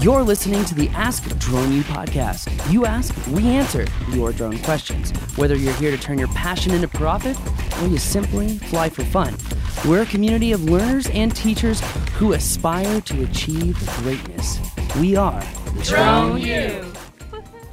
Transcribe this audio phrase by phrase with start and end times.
[0.00, 2.72] You're listening to the Ask Drone U podcast.
[2.72, 5.10] You ask, we answer your drone questions.
[5.36, 7.36] Whether you're here to turn your passion into profit
[7.82, 9.36] or you simply fly for fun,
[9.86, 11.82] we're a community of learners and teachers
[12.14, 14.58] who aspire to achieve greatness.
[14.98, 15.44] We are
[15.82, 16.92] Drone U.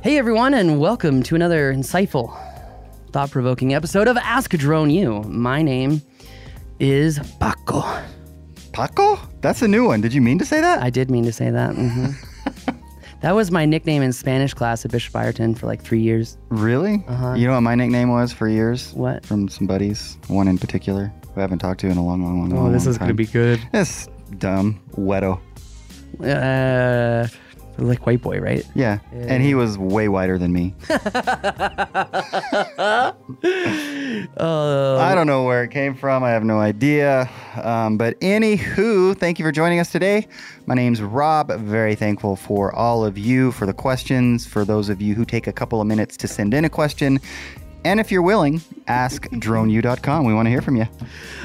[0.01, 2.37] Hey everyone, and welcome to another insightful,
[3.13, 5.21] thought-provoking episode of Ask Drone U.
[5.23, 6.01] My name
[6.77, 7.85] is Paco.
[8.77, 9.19] Paco?
[9.41, 10.01] That's a new one.
[10.01, 10.83] Did you mean to say that?
[10.83, 11.71] I did mean to say that.
[11.71, 12.13] mhm.
[13.21, 16.37] that was my nickname in Spanish class at Bishop Ireton for like three years.
[16.49, 17.03] really?
[17.07, 17.33] Uh-huh.
[17.33, 18.93] You know what my nickname was for years?
[18.93, 19.25] What?
[19.25, 22.39] From some buddies, one in particular who I haven't talked to in a long, long,
[22.39, 22.59] long, time.
[22.59, 23.59] Oh, this is going to be good.
[23.73, 24.79] It's dumb.
[24.91, 25.39] Weto.
[26.23, 27.27] Uh,
[27.77, 28.65] like white boy, right?
[28.75, 28.99] Yeah.
[29.11, 30.73] And he was way whiter than me.
[30.89, 30.97] Uh,
[34.37, 36.23] I don't know where it came from.
[36.23, 37.29] I have no idea.
[37.61, 40.27] Um, but anywho, thank you for joining us today.
[40.65, 41.51] My name's Rob.
[41.59, 44.45] Very thankful for all of you for the questions.
[44.45, 47.19] For those of you who take a couple of minutes to send in a question.
[47.87, 50.25] And if you're willing, ask droneu.com.
[50.25, 50.87] We want to hear from you.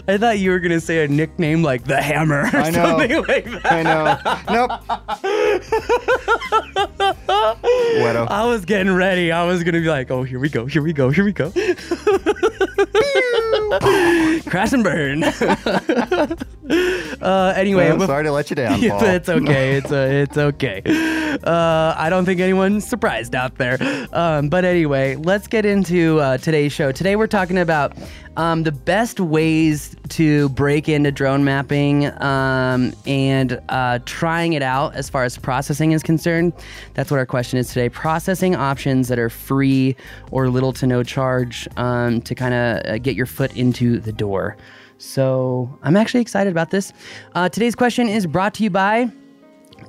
[0.09, 2.99] I thought you were going to say a nickname like the Hammer or I know.
[2.99, 3.73] something like that.
[3.73, 4.19] I know.
[4.51, 4.71] Nope.
[8.03, 8.27] Weto.
[8.29, 9.31] I was getting ready.
[9.31, 11.53] I was gonna be like, "Oh, here we go, here we go, here we go."
[14.51, 15.25] Crash and burn.
[15.25, 16.37] uh,
[17.57, 19.05] anyway, Well, bef- sorry to let you down, Paul.
[19.05, 19.77] it's okay.
[19.77, 20.83] It's uh, it's okay.
[21.43, 23.79] Uh, I don't think anyone's surprised out there.
[24.13, 26.93] Um, but anyway, let's get into uh, today's show.
[26.93, 27.93] Today we're talking about
[28.37, 34.95] um, the best ways to break into drone mapping um, and uh, trying it out
[34.95, 36.53] as far as processing is concerned.
[36.95, 37.89] That's what our question is today.
[37.89, 39.97] Processing options that are free
[40.31, 44.13] or little to no charge um, to kind of uh, get your foot into the
[44.13, 44.57] door.
[44.99, 46.93] So I'm actually excited about this.
[47.35, 49.11] Uh, today's question is brought to you by.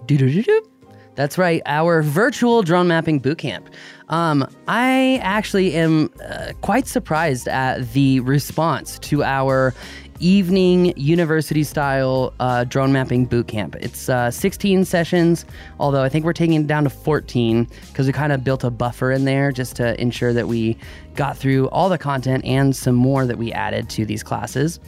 [0.05, 0.72] Doo-doo-doo-doo.
[1.15, 3.67] That's right, our virtual drone mapping bootcamp.
[4.09, 9.73] Um, I actually am uh, quite surprised at the response to our
[10.19, 13.75] evening university style uh, drone mapping bootcamp.
[13.75, 15.45] It's uh, 16 sessions,
[15.79, 18.69] although I think we're taking it down to 14 because we kind of built a
[18.69, 20.77] buffer in there just to ensure that we
[21.15, 24.79] got through all the content and some more that we added to these classes.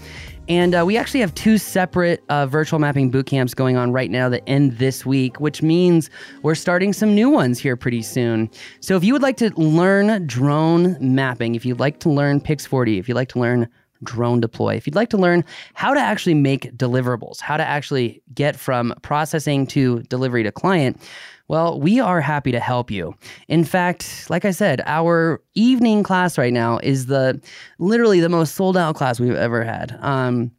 [0.47, 4.11] And uh, we actually have two separate uh, virtual mapping boot camps going on right
[4.11, 6.09] now that end this week, which means
[6.43, 8.49] we're starting some new ones here pretty soon.
[8.79, 12.99] So if you would like to learn drone mapping, if you'd like to learn Pix4D,
[12.99, 13.67] if you'd like to learn
[14.03, 18.21] drone deploy, if you'd like to learn how to actually make deliverables, how to actually
[18.33, 21.01] get from processing to delivery to client,
[21.47, 23.13] well, we are happy to help you.
[23.47, 27.39] In fact, like I said, our evening class right now is the
[27.77, 29.97] literally the most sold out class we've ever had.
[30.01, 30.51] Um,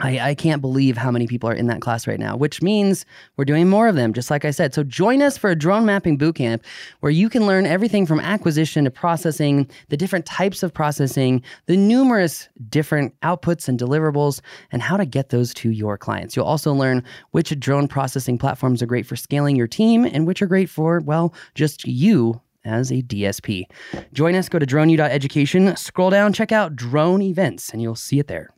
[0.00, 3.04] I, I can't believe how many people are in that class right now, which means
[3.36, 4.72] we're doing more of them, just like I said.
[4.72, 6.62] So join us for a drone mapping bootcamp
[7.00, 11.76] where you can learn everything from acquisition to processing, the different types of processing, the
[11.76, 14.40] numerous different outputs and deliverables,
[14.72, 16.34] and how to get those to your clients.
[16.34, 20.40] You'll also learn which drone processing platforms are great for scaling your team and which
[20.40, 23.64] are great for, well, just you as a DSP.
[24.12, 28.26] Join us, go to droneu.education, scroll down, check out drone events, and you'll see it
[28.26, 28.50] there.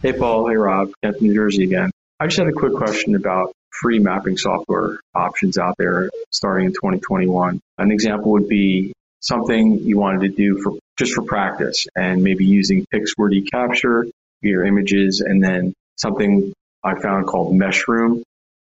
[0.00, 0.48] Hey, Paul.
[0.48, 0.92] Hey, Rob.
[1.02, 1.90] Ken, New Jersey again.
[2.20, 3.50] I just had a quick question about
[3.80, 7.58] free mapping software options out there starting in 2021.
[7.78, 12.46] An example would be something you wanted to do for just for practice and maybe
[12.46, 14.06] using Pix4D capture
[14.40, 16.52] your images and then something
[16.84, 18.22] I found called Meshroom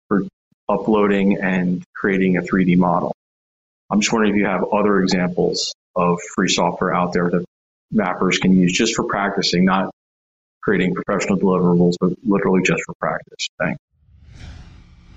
[0.09, 0.27] for
[0.69, 3.11] uploading and creating a 3D model.
[3.91, 7.44] I'm just wondering if you have other examples of free software out there that
[7.91, 9.89] mappers can use just for practicing, not
[10.63, 13.50] creating professional deliverables, but literally just for practice.
[13.59, 13.79] Thanks.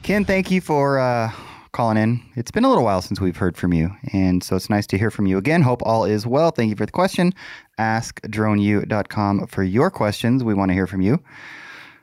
[0.03, 1.33] Ken, thank you for uh,
[1.73, 2.23] calling in.
[2.37, 4.99] It's been a little while since we've heard from you, and so it's nice to
[4.99, 5.62] hear from you again.
[5.62, 6.51] Hope all is well.
[6.51, 7.34] Thank you for the question.
[7.79, 10.45] AskDroneU.com for your questions.
[10.45, 11.23] We want to hear from you.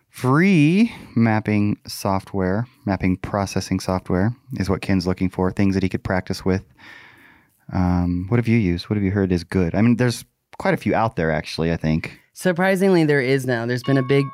[0.10, 6.04] Free mapping software, mapping processing software is what Ken's looking for, things that he could
[6.04, 6.64] practice with.
[7.72, 8.90] Um, what have you used?
[8.90, 9.74] What have you heard is good?
[9.74, 10.24] I mean, there's
[10.60, 12.20] quite a few out there, actually, I think.
[12.34, 13.66] Surprisingly, there is now.
[13.66, 14.26] There's been a big,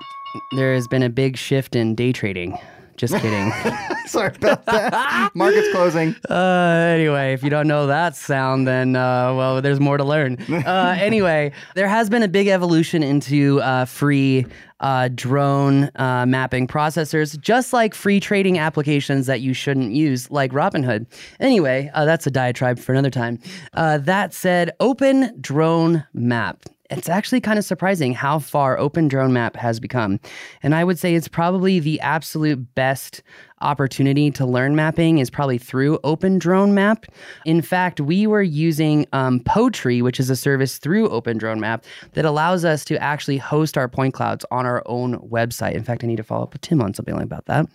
[0.55, 2.57] there has been a big shift in day trading.
[2.99, 3.53] Just kidding.
[4.07, 5.31] Sorry about that.
[5.33, 6.15] Market's closing.
[6.29, 10.37] uh, anyway, if you don't know that sound, then uh, well, there's more to learn.
[10.69, 14.45] Uh, anyway, there has been a big evolution into uh, free
[14.81, 20.51] uh, drone uh, mapping processors, just like free trading applications that you shouldn't use, like
[20.51, 21.05] Robinhood.
[21.39, 23.39] Anyway, uh, that's a diatribe for another time.
[23.73, 29.31] Uh, that said, Open Drone Map it's actually kind of surprising how far Open Drone
[29.31, 30.19] Map has become.
[30.63, 33.21] And I would say it's probably the absolute best
[33.61, 37.05] opportunity to learn mapping is probably through Open Drone Map.
[37.45, 41.85] In fact, we were using um, Potree, which is a service through Open Drone Map
[42.13, 45.73] that allows us to actually host our point clouds on our own website.
[45.73, 47.67] In fact, I need to follow up with Tim on something like about that.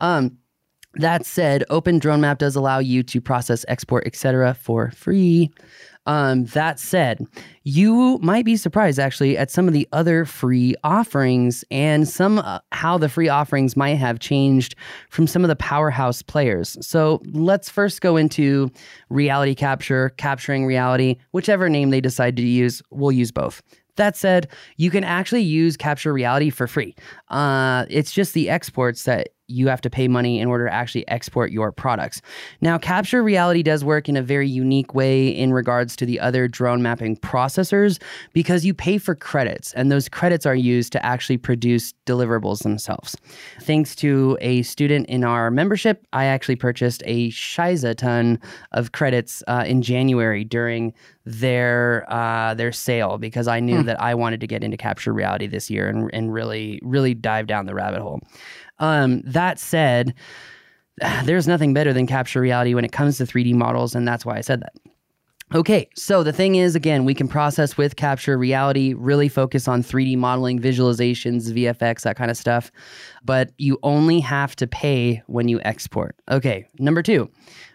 [0.00, 0.36] Um,
[0.94, 4.54] that said, Open Drone Map does allow you to process, export, etc.
[4.54, 5.50] for free.
[6.06, 7.24] Um, that said,
[7.64, 12.60] you might be surprised actually at some of the other free offerings and some uh,
[12.72, 14.74] how the free offerings might have changed
[15.10, 16.76] from some of the powerhouse players.
[16.80, 18.70] So let's first go into
[19.10, 23.62] reality capture, capturing reality, whichever name they decide to use, we'll use both.
[23.96, 24.48] That said,
[24.78, 26.94] you can actually use Capture Reality for free.
[27.28, 31.06] Uh, it's just the exports that you have to pay money in order to actually
[31.08, 32.22] export your products.
[32.60, 36.48] Now, Capture Reality does work in a very unique way in regards to the other
[36.48, 38.00] drone mapping processors
[38.32, 43.16] because you pay for credits, and those credits are used to actually produce deliverables themselves.
[43.60, 48.38] Thanks to a student in our membership, I actually purchased a Shiza ton
[48.72, 50.94] of credits uh, in January during
[51.26, 53.86] their uh, their sale because I knew hmm.
[53.86, 57.46] that I wanted to get into capture reality this year and, and really really dive
[57.46, 58.20] down the rabbit hole.
[58.80, 60.14] Um, that said,
[61.24, 64.36] there's nothing better than capture reality when it comes to 3D models, and that's why
[64.36, 64.72] I said that.
[65.52, 69.82] Okay, so the thing is, again, we can process with capture reality, really focus on
[69.82, 72.70] 3D modeling, visualizations, VFX, that kind of stuff,
[73.24, 76.14] but you only have to pay when you export.
[76.30, 77.28] Okay, number two,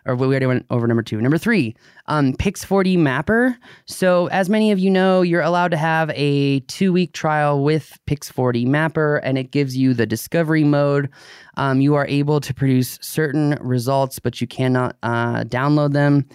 [0.06, 1.20] or we already went over number two.
[1.20, 1.76] Number three,
[2.08, 3.58] um, Pix4D Mapper.
[3.88, 8.00] So, as many of you know, you're allowed to have a two week trial with
[8.08, 11.10] Pix4D Mapper, and it gives you the discovery mode.
[11.58, 16.26] Um, you are able to produce certain results, but you cannot uh, download them.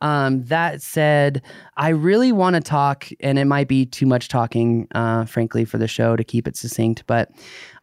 [0.00, 1.42] Um, that said,
[1.76, 5.78] I really want to talk, and it might be too much talking, uh, frankly, for
[5.78, 7.30] the show to keep it succinct, but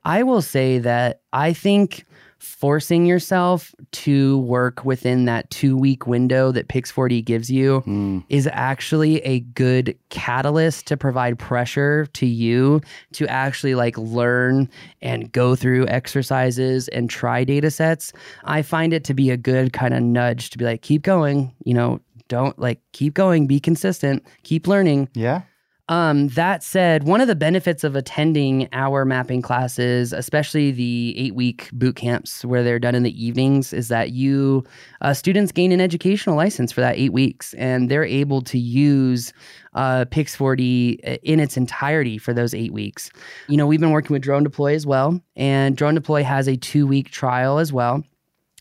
[0.03, 2.05] I will say that I think
[2.39, 8.23] forcing yourself to work within that two week window that Pix4D gives you mm.
[8.29, 12.81] is actually a good catalyst to provide pressure to you
[13.13, 14.69] to actually like learn
[15.01, 18.13] and go through exercises and try data sets.
[18.43, 21.53] I find it to be a good kind of nudge to be like, keep going,
[21.63, 25.09] you know, don't like keep going, be consistent, keep learning.
[25.13, 25.41] Yeah.
[25.89, 31.33] Um, that said, one of the benefits of attending our mapping classes, especially the eight
[31.33, 34.65] week boot camps where they're done in the evenings, is that you
[35.01, 39.31] uh, students gain an educational license for that eight weeks and they're able to use
[39.75, 43.09] uh, Pix4D uh, in its entirety for those eight weeks.
[43.47, 46.57] You know, we've been working with Drone Deploy as well, and Drone Deploy has a
[46.57, 48.03] two week trial as well.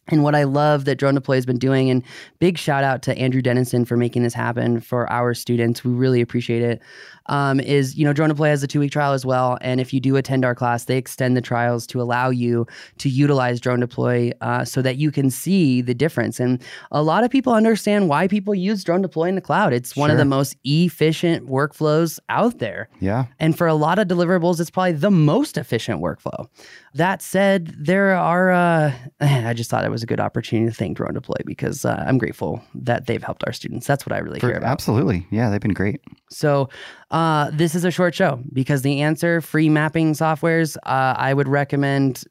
[0.09, 2.03] And what I love that Drone Deploy has been doing, and
[2.39, 5.85] big shout out to Andrew Dennison for making this happen for our students.
[5.85, 6.81] We really appreciate it
[7.29, 9.93] um, is you know Drone Deploy has a two week trial as well, and if
[9.93, 12.67] you do attend our class, they extend the trials to allow you
[12.99, 16.41] to utilize Drone Deploy uh, so that you can see the difference.
[16.41, 19.73] And a lot of people understand why people use Drone Deploy in the cloud.
[19.73, 20.03] It's sure.
[20.03, 22.89] one of the most efficient workflows out there.
[23.01, 26.49] Yeah, and for a lot of deliverables, it's probably the most efficient workflow.
[26.95, 28.53] That said, there are.
[28.53, 32.05] Uh, I just thought it was a good opportunity to thank Drone Deploy because uh,
[32.07, 33.87] I'm grateful that they've helped our students.
[33.87, 34.71] That's what I really for, care about.
[34.71, 36.01] Absolutely, yeah, they've been great.
[36.31, 36.69] So
[37.11, 41.49] uh, this is a short show because the answer free mapping softwares uh, I would
[41.49, 42.25] recommend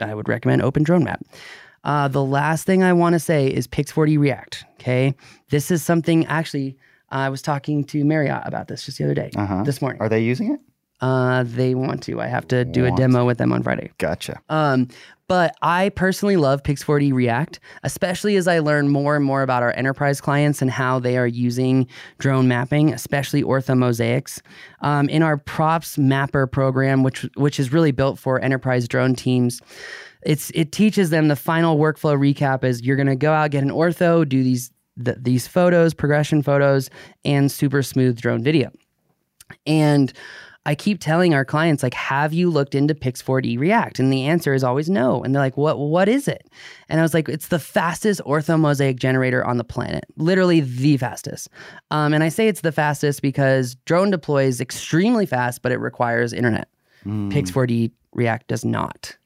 [0.00, 1.24] I would recommend Open Drone Map.
[1.84, 4.64] Uh, the last thing I want to say is Pix4D React.
[4.74, 5.14] Okay,
[5.50, 6.76] this is something actually
[7.10, 9.62] I was talking to Marriott about this just the other day, uh-huh.
[9.62, 10.00] this morning.
[10.02, 10.60] Are they using it?
[11.00, 12.20] Uh, they want to.
[12.20, 13.90] I have to do want a demo with them on Friday.
[13.98, 14.40] Gotcha.
[14.48, 14.88] Um,
[15.28, 19.72] but I personally love Pix4D React, especially as I learn more and more about our
[19.76, 21.86] enterprise clients and how they are using
[22.18, 24.40] drone mapping, especially ortho mosaics.
[24.80, 29.60] Um, in our props mapper program, which which is really built for enterprise drone teams,
[30.22, 33.62] it's it teaches them the final workflow recap is you're going to go out get
[33.62, 36.88] an ortho, do these the, these photos, progression photos,
[37.24, 38.70] and super smooth drone video,
[39.66, 40.12] and
[40.66, 44.00] I keep telling our clients, like, have you looked into Pix4D React?
[44.00, 45.22] And the answer is always no.
[45.22, 46.48] And they're like, what, what is it?
[46.88, 51.48] And I was like, it's the fastest orthomosaic generator on the planet, literally the fastest.
[51.92, 56.32] Um, and I say it's the fastest because drone deploys extremely fast, but it requires
[56.32, 56.68] internet.
[57.04, 57.32] Mm.
[57.32, 59.16] Pix4D React does not,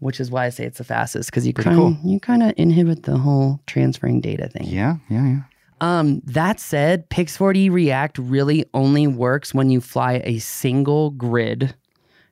[0.00, 1.96] which is why I say it's the fastest because you kind cool.
[2.04, 4.66] you kind of inhibit the whole transferring data thing.
[4.66, 5.40] Yeah, yeah, yeah.
[5.82, 11.74] Um, that said, Pix4D React really only works when you fly a single grid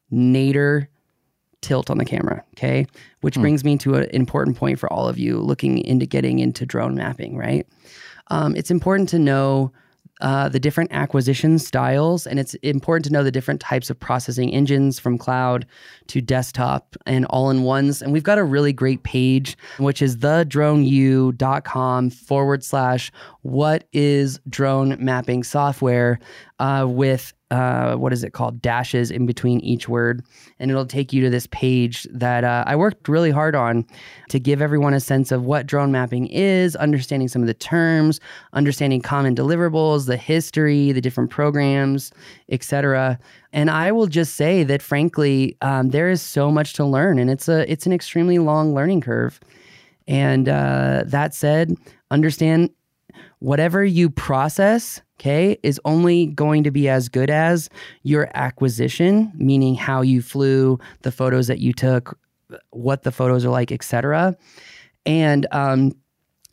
[0.09, 0.89] nadir
[1.61, 2.45] tilt on the camera.
[2.55, 2.87] Okay.
[3.23, 3.41] Which hmm.
[3.41, 6.95] brings me to an important point for all of you looking into getting into drone
[6.95, 7.67] mapping, right?
[8.29, 9.73] Um, it's important to know
[10.21, 14.53] uh, the different acquisition styles, and it's important to know the different types of processing
[14.53, 15.67] engines from cloud
[16.09, 18.03] to desktop and all in ones.
[18.03, 23.13] And we've got a really great page, which is thedroneu.com forward slash
[23.43, 26.19] what is drone mapping software
[26.61, 28.63] uh, with uh, what is it called?
[28.63, 30.25] Dashes in between each word.
[30.61, 33.85] And it'll take you to this page that uh, i worked really hard on
[34.29, 38.21] to give everyone a sense of what drone mapping is understanding some of the terms
[38.53, 42.13] understanding common deliverables the history the different programs
[42.51, 43.19] etc
[43.53, 47.31] and i will just say that frankly um, there is so much to learn and
[47.31, 49.41] it's a it's an extremely long learning curve.
[50.09, 51.77] And uh, that said
[52.11, 52.71] understand
[53.39, 57.69] whatever you process okay, is only going to be as good as
[58.03, 62.19] your acquisition, meaning how you flew, the photos that you took,
[62.71, 64.35] what the photos are like, etc.
[65.05, 65.93] And um,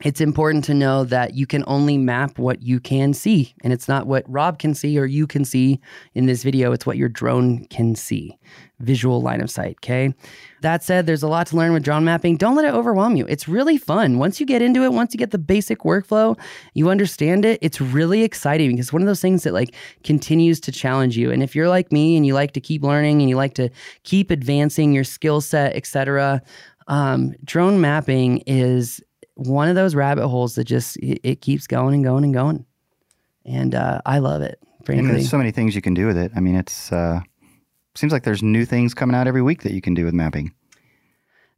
[0.01, 3.55] it's important to know that you can only map what you can see.
[3.63, 5.79] And it's not what Rob can see or you can see
[6.13, 8.37] in this video, it's what your drone can see.
[8.79, 10.13] Visual line of sight, okay?
[10.61, 12.37] That said, there's a lot to learn with drone mapping.
[12.37, 13.25] Don't let it overwhelm you.
[13.27, 14.19] It's really fun.
[14.19, 16.37] Once you get into it, once you get the basic workflow,
[16.75, 19.73] you understand it, it's really exciting because one of those things that like
[20.03, 21.31] continues to challenge you.
[21.31, 23.69] And if you're like me and you like to keep learning and you like to
[24.03, 26.43] keep advancing your skill set, etc.,
[26.87, 29.01] um, drone mapping is
[29.37, 32.65] one of those rabbit holes that just it, it keeps going and going and going,
[33.45, 34.59] and uh, I love it.
[34.61, 36.31] And Frankly, there's so many things you can do with it.
[36.35, 37.21] I mean, it's uh,
[37.95, 40.53] seems like there's new things coming out every week that you can do with mapping.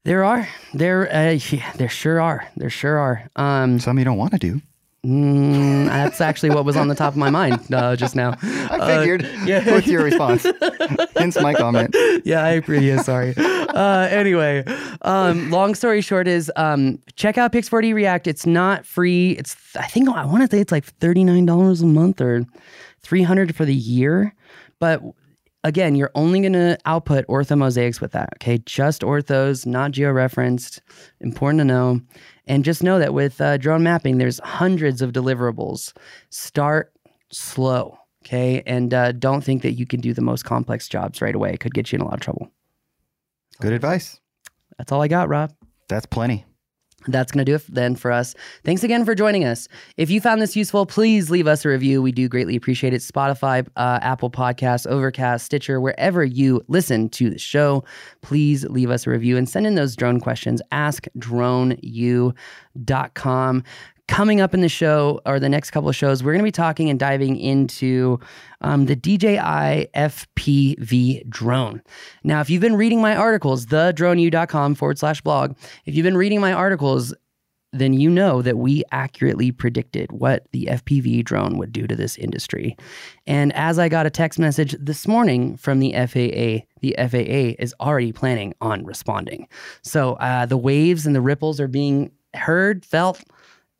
[0.03, 3.29] there are there uh, yeah, there sure are there sure are.
[3.35, 4.61] Um, Some you don't want to do.
[5.05, 8.35] Mm, that's actually what was on the top of my mind uh, just now.
[8.41, 9.73] I figured yeah.
[9.73, 10.45] with your response.
[11.15, 11.95] Hence my comment.
[12.25, 13.33] yeah, I pretty sorry.
[13.37, 14.63] Uh, anyway,
[15.03, 18.27] um, long story short is um, check out Pix4D React.
[18.27, 19.31] It's not free.
[19.31, 22.45] It's I think I want to say it's like thirty nine dollars a month or
[23.01, 24.33] three hundred for the year.
[24.79, 25.01] But
[25.63, 28.29] again, you're only going to output ortho mosaics with that.
[28.35, 30.79] Okay, just orthos, not georeferenced.
[31.19, 32.01] Important to know.
[32.47, 35.93] And just know that with uh, drone mapping, there's hundreds of deliverables.
[36.29, 36.93] Start
[37.31, 37.97] slow.
[38.25, 38.63] Okay.
[38.65, 41.53] And uh, don't think that you can do the most complex jobs right away.
[41.53, 42.51] It could get you in a lot of trouble.
[43.61, 44.19] Good advice.
[44.77, 45.53] That's all I got, Rob.
[45.87, 46.45] That's plenty.
[47.07, 48.35] That's going to do it then for us.
[48.63, 49.67] Thanks again for joining us.
[49.97, 52.01] If you found this useful, please leave us a review.
[52.01, 53.01] We do greatly appreciate it.
[53.01, 57.85] Spotify, uh, Apple Podcasts, Overcast, Stitcher, wherever you listen to the show,
[58.21, 60.61] please leave us a review and send in those drone questions.
[60.71, 63.63] AskDroneU.com.
[64.09, 66.51] Coming up in the show, or the next couple of shows, we're going to be
[66.51, 68.19] talking and diving into
[68.61, 71.83] um, the DJI FPV drone.
[72.23, 76.41] Now, if you've been reading my articles, thedroneu.com forward slash blog, if you've been reading
[76.41, 77.13] my articles,
[77.71, 82.17] then you know that we accurately predicted what the FPV drone would do to this
[82.17, 82.75] industry.
[83.27, 87.75] And as I got a text message this morning from the FAA, the FAA is
[87.79, 89.47] already planning on responding.
[89.83, 93.21] So uh, the waves and the ripples are being heard, felt,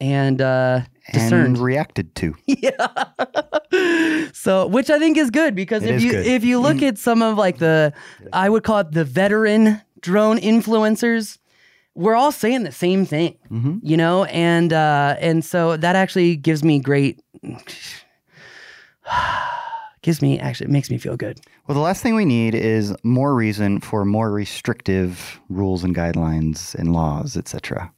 [0.02, 0.82] and uh,
[1.14, 1.58] discerned.
[1.58, 2.36] And reacted to.
[2.46, 2.88] yeah.
[4.34, 6.26] so, which I think is good because It if you good.
[6.28, 7.94] if you look at some of like the,
[8.34, 11.38] I would call it the veteran drone influencers,
[11.96, 13.80] we're all saying the same thing, Mhm.
[13.84, 17.20] you know, and uh, and so that actually gives me great.
[20.02, 21.40] gives me actually it makes me feel good.
[21.68, 26.74] Well, the last thing we need is more reason for more restrictive rules and guidelines
[26.76, 27.92] and laws, etc.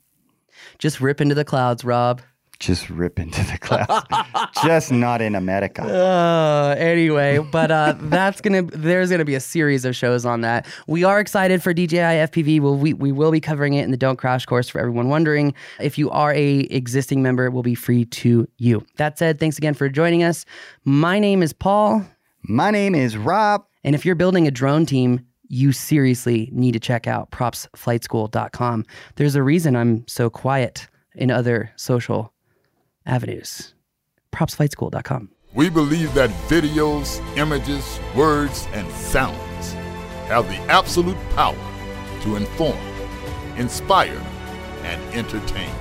[0.79, 2.21] Just rip into the clouds, Rob.
[2.59, 4.05] Just rip into the clouds.
[4.63, 5.81] Just not in America.
[5.81, 10.67] Uh, anyway, but uh, that's gonna there's gonna be a series of shows on that.
[10.85, 12.59] We are excited for DJI FPV.
[12.61, 15.55] We'll, we we will be covering it in the Don't Crash course for everyone wondering.
[15.79, 18.85] If you are a existing member, it will be free to you.
[18.97, 20.45] That said, thanks again for joining us.
[20.85, 22.05] My name is Paul,
[22.43, 23.65] My name is Rob.
[23.83, 25.25] and if you're building a drone team.
[25.53, 28.85] You seriously need to check out propsflightschool.com.
[29.17, 32.31] There's a reason I'm so quiet in other social
[33.05, 33.73] avenues.
[34.33, 35.29] propsflightschool.com.
[35.53, 39.73] We believe that videos, images, words, and sounds
[40.29, 41.57] have the absolute power
[42.21, 42.77] to inform,
[43.57, 44.21] inspire,
[44.83, 45.75] and entertain.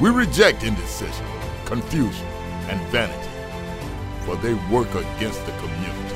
[0.00, 1.26] We reject indecision,
[1.64, 2.26] confusion,
[2.68, 3.30] and vanity,
[4.20, 6.15] for they work against the community.